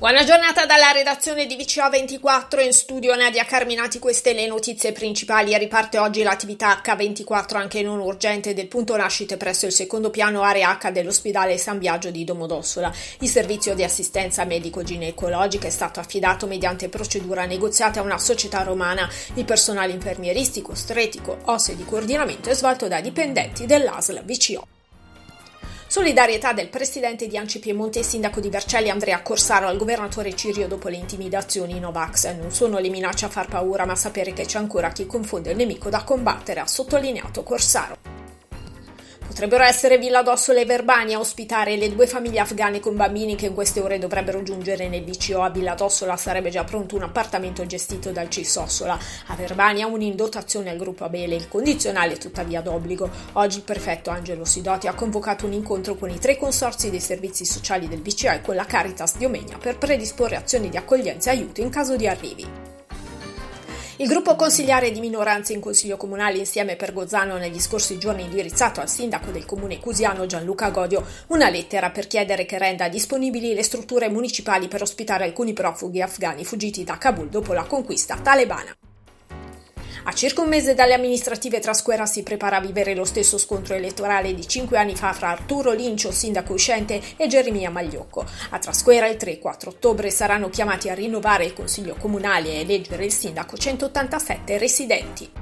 Buona 0.00 0.24
giornata 0.24 0.64
dalla 0.64 0.92
redazione 0.92 1.44
di 1.44 1.56
VCA 1.56 1.90
24 1.90 2.62
in 2.62 2.72
studio 2.72 3.14
Nadia 3.14 3.44
Carminati, 3.44 3.98
queste 3.98 4.32
le 4.32 4.46
notizie 4.46 4.92
principali. 4.92 5.54
Riparte 5.58 5.98
oggi 5.98 6.22
l'attività 6.22 6.80
H24 6.82 7.56
anche 7.56 7.82
non 7.82 8.00
urgente 8.00 8.54
del 8.54 8.66
punto 8.66 8.96
nascite 8.96 9.36
presso 9.36 9.66
il 9.66 9.72
secondo 9.72 10.08
piano 10.08 10.40
area 10.40 10.78
H 10.80 10.90
dell'ospedale 10.90 11.58
San 11.58 11.78
Biagio 11.78 12.10
di 12.10 12.24
Domodossola. 12.24 12.90
Il 13.18 13.28
servizio 13.28 13.74
di 13.74 13.84
assistenza 13.84 14.46
medico-ginecologica 14.46 15.66
è 15.66 15.70
stato 15.70 16.00
affidato 16.00 16.46
mediante 16.46 16.88
procedura 16.88 17.44
negoziata 17.44 18.00
a 18.00 18.02
una 18.02 18.16
società 18.16 18.62
romana. 18.62 19.06
Il 19.34 19.44
personale 19.44 19.92
infermieristico, 19.92 20.74
stretico, 20.74 21.36
osse 21.44 21.76
di 21.76 21.84
coordinamento 21.84 22.48
è 22.48 22.54
svolto 22.54 22.88
da 22.88 23.02
dipendenti 23.02 23.66
dell'ASL 23.66 24.24
VCO. 24.24 24.79
Solidarietà 25.90 26.52
del 26.52 26.68
presidente 26.68 27.26
di 27.26 27.36
Anci 27.36 27.58
Piemonte 27.58 27.98
e 27.98 28.04
sindaco 28.04 28.38
di 28.38 28.48
Vercelli 28.48 28.90
Andrea 28.90 29.22
Corsaro 29.22 29.66
al 29.66 29.76
governatore 29.76 30.36
Cirio 30.36 30.68
dopo 30.68 30.88
le 30.88 30.94
intimidazioni 30.94 31.80
Novax. 31.80 32.32
Non 32.36 32.52
sono 32.52 32.78
le 32.78 32.90
minacce 32.90 33.24
a 33.24 33.28
far 33.28 33.48
paura, 33.48 33.84
ma 33.84 33.96
sapere 33.96 34.32
che 34.32 34.44
c'è 34.44 34.58
ancora 34.58 34.92
chi 34.92 35.06
confonde 35.06 35.50
il 35.50 35.56
nemico 35.56 35.90
da 35.90 36.04
combattere, 36.04 36.60
ha 36.60 36.66
sottolineato 36.68 37.42
Corsaro. 37.42 38.09
Potrebbero 39.30 39.62
essere 39.62 39.96
Villa 39.96 40.22
d'Ossola 40.22 40.58
e 40.58 40.64
Verbania 40.64 41.16
a 41.16 41.20
ospitare 41.20 41.76
le 41.76 41.94
due 41.94 42.08
famiglie 42.08 42.40
afghane 42.40 42.80
con 42.80 42.96
bambini 42.96 43.36
che 43.36 43.46
in 43.46 43.54
queste 43.54 43.80
ore 43.80 44.00
dovrebbero 44.00 44.42
giungere 44.42 44.88
nel 44.88 45.04
VCO. 45.04 45.40
A 45.40 45.50
Villa 45.50 45.74
d'Ossola 45.74 46.16
sarebbe 46.16 46.50
già 46.50 46.64
pronto 46.64 46.96
un 46.96 47.04
appartamento 47.04 47.64
gestito 47.64 48.10
dal 48.10 48.28
CIS 48.28 48.56
Ossola. 48.56 48.98
A 49.28 49.36
Verbania 49.36 49.86
un'indotazione 49.86 50.70
al 50.70 50.78
gruppo 50.78 51.04
Abele, 51.04 51.36
il 51.36 51.46
condizionale 51.46 52.18
tuttavia 52.18 52.60
d'obbligo. 52.60 53.08
Oggi 53.34 53.58
il 53.58 53.62
prefetto 53.62 54.10
Angelo 54.10 54.44
Sidoti 54.44 54.88
ha 54.88 54.94
convocato 54.94 55.46
un 55.46 55.52
incontro 55.52 55.94
con 55.94 56.10
i 56.10 56.18
tre 56.18 56.36
consorzi 56.36 56.90
dei 56.90 57.00
servizi 57.00 57.44
sociali 57.44 57.86
del 57.86 58.02
VCO 58.02 58.32
e 58.32 58.40
con 58.40 58.56
la 58.56 58.64
Caritas 58.64 59.16
di 59.16 59.26
Omegna 59.26 59.58
per 59.58 59.78
predisporre 59.78 60.34
azioni 60.34 60.68
di 60.68 60.76
accoglienza 60.76 61.30
e 61.30 61.34
aiuto 61.36 61.60
in 61.60 61.70
caso 61.70 61.94
di 61.94 62.08
arrivi. 62.08 62.59
Il 64.00 64.08
gruppo 64.08 64.34
consigliare 64.34 64.92
di 64.92 64.98
minoranza 64.98 65.52
in 65.52 65.60
Consiglio 65.60 65.98
Comunale 65.98 66.38
insieme 66.38 66.74
per 66.74 66.94
Gozzano 66.94 67.36
negli 67.36 67.60
scorsi 67.60 67.98
giorni 67.98 68.22
indirizzato 68.22 68.80
al 68.80 68.88
sindaco 68.88 69.30
del 69.30 69.44
comune 69.44 69.78
cusiano 69.78 70.24
Gianluca 70.24 70.70
Godio 70.70 71.04
una 71.26 71.50
lettera 71.50 71.90
per 71.90 72.06
chiedere 72.06 72.46
che 72.46 72.56
renda 72.56 72.88
disponibili 72.88 73.52
le 73.52 73.62
strutture 73.62 74.08
municipali 74.08 74.68
per 74.68 74.80
ospitare 74.80 75.24
alcuni 75.24 75.52
profughi 75.52 76.00
afghani 76.00 76.46
fuggiti 76.46 76.82
da 76.82 76.96
Kabul 76.96 77.28
dopo 77.28 77.52
la 77.52 77.64
conquista 77.64 78.16
talebana. 78.16 78.74
A 80.04 80.12
circa 80.12 80.40
un 80.40 80.48
mese 80.48 80.74
dalle 80.74 80.94
amministrative 80.94 81.60
Trasquera 81.60 82.06
si 82.06 82.22
prepara 82.22 82.56
a 82.56 82.60
vivere 82.60 82.94
lo 82.94 83.04
stesso 83.04 83.36
scontro 83.36 83.74
elettorale 83.74 84.34
di 84.34 84.48
cinque 84.48 84.78
anni 84.78 84.96
fa 84.96 85.12
fra 85.12 85.28
Arturo 85.28 85.72
Lincio, 85.72 86.10
sindaco 86.10 86.54
uscente, 86.54 87.00
e 87.16 87.26
Geremia 87.26 87.70
Magliocco. 87.70 88.24
A 88.50 88.58
Trasquera 88.58 89.06
il 89.08 89.16
3 89.16 89.32
e 89.32 89.38
4 89.38 89.70
ottobre 89.70 90.10
saranno 90.10 90.48
chiamati 90.48 90.88
a 90.88 90.94
rinnovare 90.94 91.44
il 91.44 91.52
consiglio 91.52 91.96
comunale 91.98 92.48
e 92.48 92.60
eleggere 92.60 93.04
il 93.04 93.12
sindaco 93.12 93.58
187 93.58 94.56
residenti. 94.56 95.39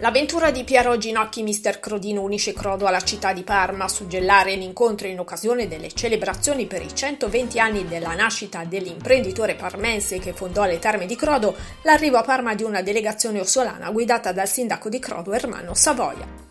L'avventura 0.00 0.50
di 0.50 0.64
Piero 0.64 0.96
Ginocchi 0.96 1.42
Mister 1.42 1.78
Crodino 1.78 2.22
unisce 2.22 2.54
Crodo 2.54 2.86
alla 2.86 3.02
città 3.02 3.34
di 3.34 3.42
Parma, 3.42 3.86
suggellare 3.86 4.54
l'incontro 4.54 5.06
in 5.06 5.18
occasione 5.18 5.68
delle 5.68 5.92
celebrazioni 5.92 6.64
per 6.64 6.80
i 6.80 6.88
120 6.94 7.60
anni 7.60 7.86
della 7.86 8.14
nascita 8.14 8.64
dell'imprenditore 8.64 9.56
parmense 9.56 10.18
che 10.18 10.32
fondò 10.32 10.64
le 10.64 10.78
terme 10.78 11.04
di 11.04 11.16
Crodo, 11.16 11.54
l'arrivo 11.82 12.16
a 12.16 12.22
Parma 12.22 12.54
di 12.54 12.62
una 12.62 12.80
delegazione 12.80 13.40
ossolana 13.40 13.90
guidata 13.90 14.32
dal 14.32 14.48
sindaco 14.48 14.88
di 14.88 14.98
Crodo 14.98 15.34
Ermanno 15.34 15.74
Savoia. 15.74 16.49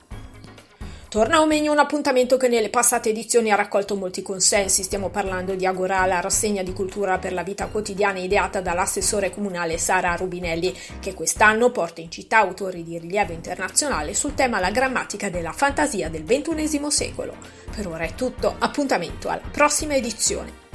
Torna 1.10 1.38
a 1.38 1.42
Omegno 1.42 1.72
un 1.72 1.80
appuntamento 1.80 2.38
che 2.38 2.48
nelle 2.48 2.70
passate 2.70 3.10
edizioni 3.10 3.50
ha 3.50 3.56
raccolto 3.56 3.96
molti 3.96 4.22
consensi. 4.22 4.84
Stiamo 4.84 5.10
parlando 5.10 5.56
di 5.56 5.66
Agora, 5.66 6.06
la 6.06 6.20
rassegna 6.20 6.62
di 6.62 6.72
cultura 6.72 7.18
per 7.18 7.34
la 7.34 7.42
vita 7.42 7.66
quotidiana 7.66 8.20
ideata 8.20 8.62
dall'assessore 8.62 9.32
comunale 9.32 9.80
Sara 9.80 10.14
Rubinelli, 10.14 10.72
che 11.00 11.16
quest'anno 11.16 11.72
porta 11.72 12.02
in 12.02 12.12
città 12.12 12.38
autori 12.38 12.84
di 12.84 13.00
rilievo 13.00 13.34
internazionale 13.34 14.14
sul 14.14 14.36
tema 14.36 14.60
la 14.60 14.70
grammatica 14.70 15.32
della 15.32 15.52
fantasia 15.52 16.10
del 16.10 16.26
XXI 16.26 16.92
secolo. 16.92 17.38
Per 17.76 17.88
ora 17.88 18.04
è 18.04 18.14
tutto, 18.14 18.54
appuntamento 18.60 19.30
alla 19.30 19.42
prossima 19.52 19.96
edizione. 19.96 20.69